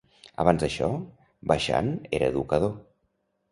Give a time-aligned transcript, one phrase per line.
[0.43, 0.87] Abans d'això,
[1.53, 2.75] Bachand era educador.